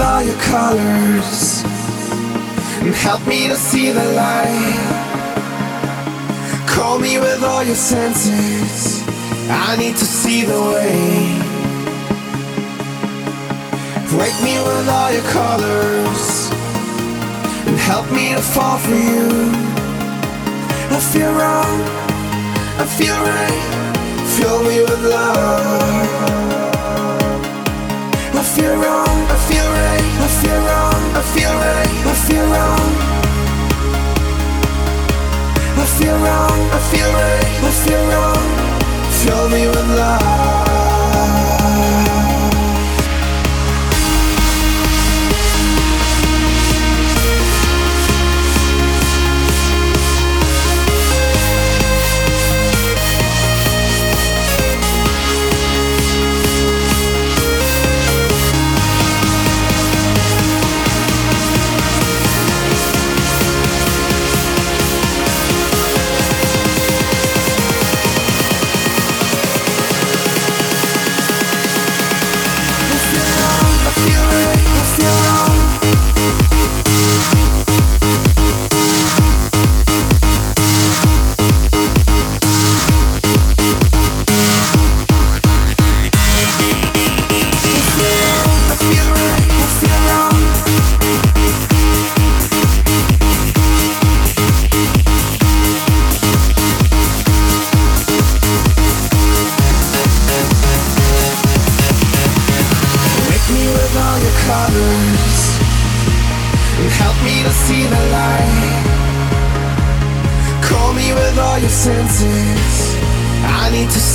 with 0.00 0.08
all 0.08 0.22
your 0.22 0.40
colors 0.40 1.62
and 2.80 2.94
help 2.94 3.26
me 3.26 3.48
to 3.48 3.54
see 3.54 3.90
the 3.90 4.04
light. 4.14 4.80
Call 6.66 6.98
me 6.98 7.18
with 7.18 7.42
all 7.42 7.62
your 7.62 7.74
senses. 7.74 9.02
I 9.50 9.76
need 9.76 9.96
to 9.96 10.04
see 10.04 10.42
the 10.44 10.60
way. 10.72 11.36
Wake 14.18 14.38
me 14.42 14.54
with 14.68 14.88
all 14.88 15.12
your 15.12 15.28
colors 15.38 16.50
and 17.68 17.76
help 17.76 18.10
me 18.10 18.32
to 18.32 18.40
fall 18.40 18.78
for 18.78 18.98
you. 19.12 19.28
I 20.96 21.00
feel 21.12 21.32
wrong, 21.40 21.76
I 22.82 22.86
feel 22.98 23.18
right. 23.36 23.62
Fill 24.36 24.62
me 24.62 24.80
with 24.80 25.04
love. 25.04 26.39
Feel 28.54 28.74
wrong, 28.74 29.18
I 29.30 29.36
feel 29.48 29.68
right, 29.78 30.06
I 30.18 30.28
feel 30.40 30.60
wrong, 30.66 31.02
I 31.14 31.22
feel 31.22 31.54
right, 31.54 31.92
I 32.04 32.14
feel 32.26 32.46
wrong. 32.52 32.90
I 35.78 35.86
feel 35.96 36.16
wrong, 36.18 36.58
I 36.72 36.80
feel 36.90 37.10
right, 37.12 37.50
I 37.62 37.70
feel 37.84 38.04
wrong. 38.10 38.46
Fill 39.22 39.48
me 39.50 39.66
with 39.68 39.88
love. 39.96 40.59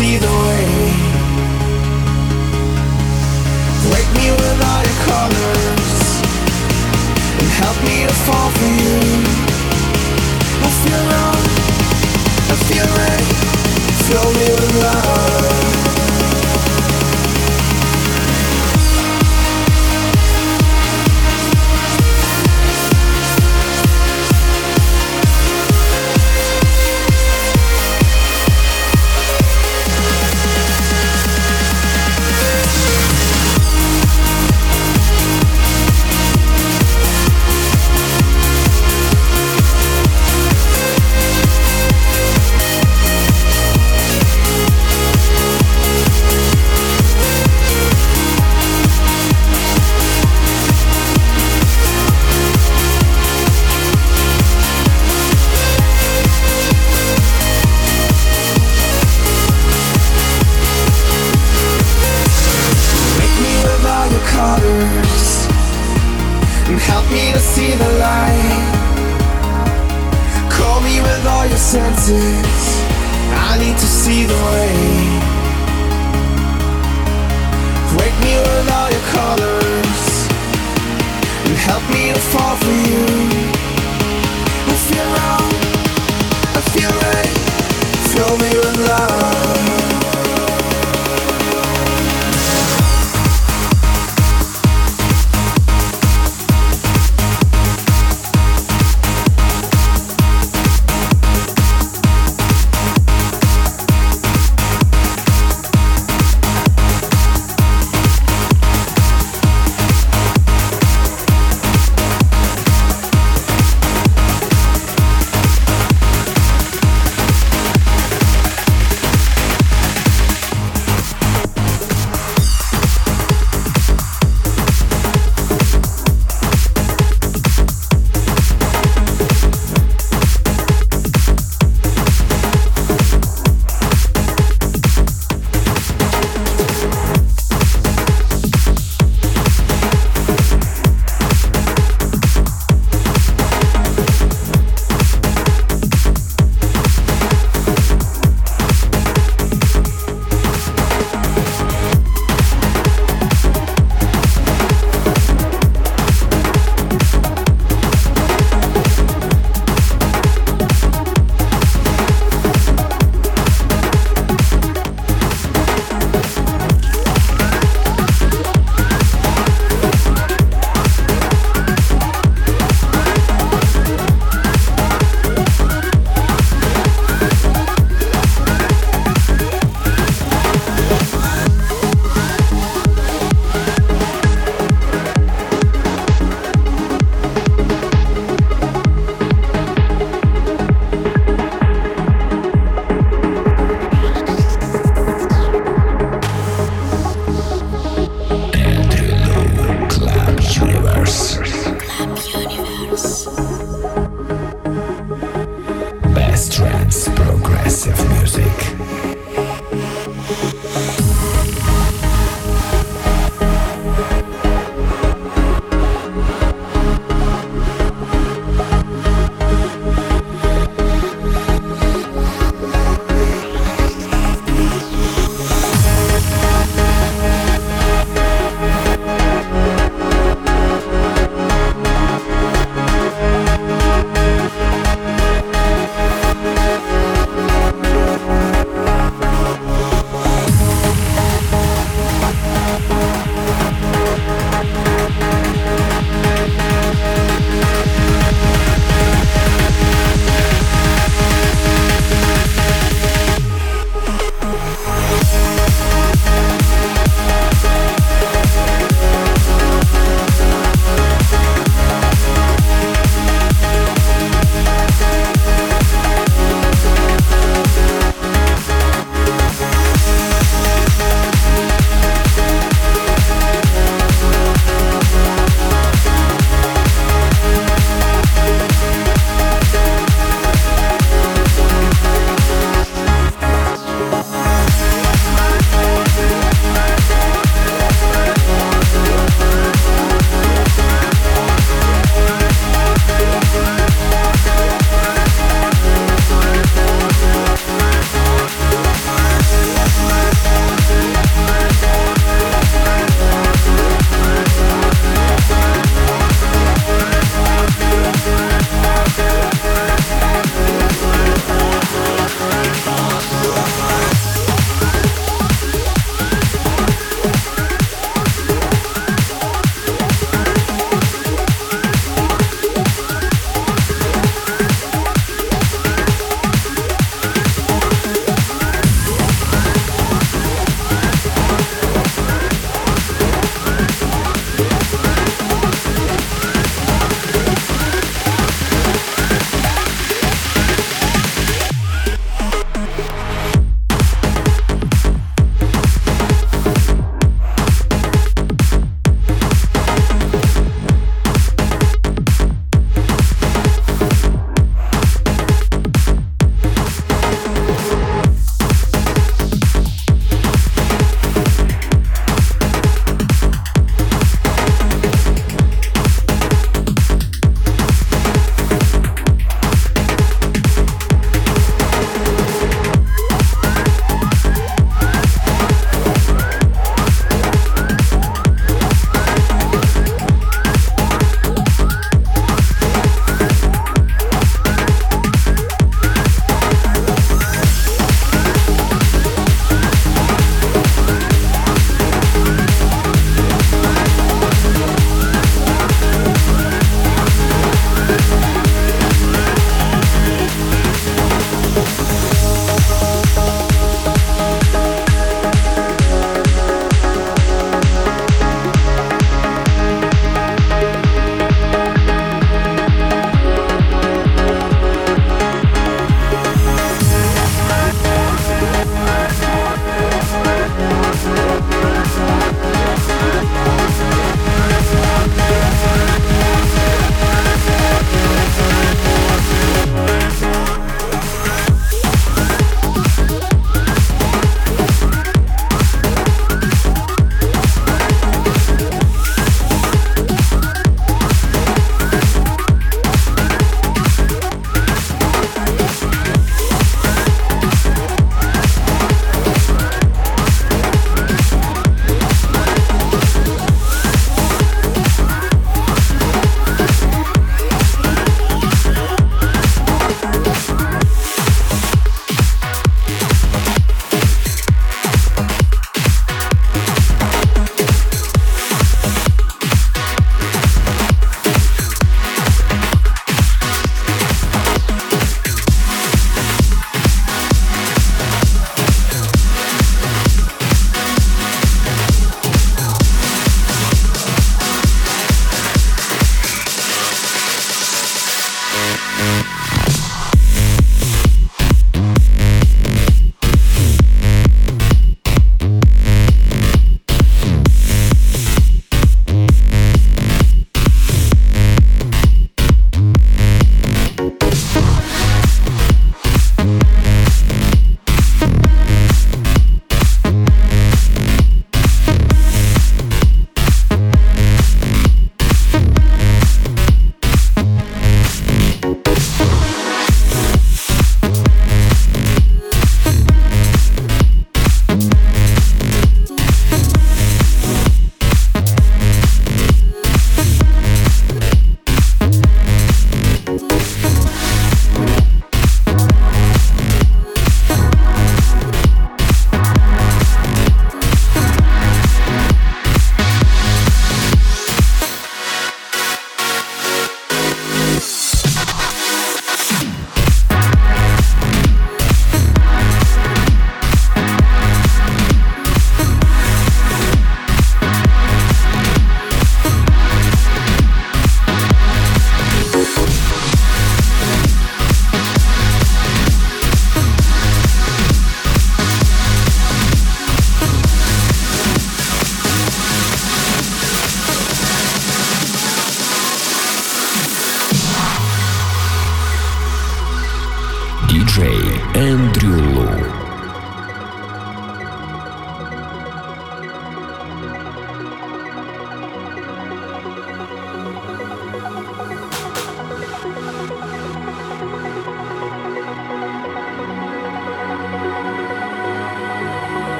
see 0.00 0.16
the 0.16 0.26
world 0.26 0.49